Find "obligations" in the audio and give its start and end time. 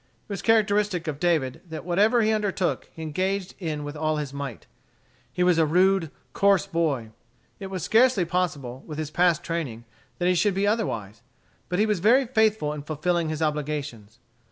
13.43-14.17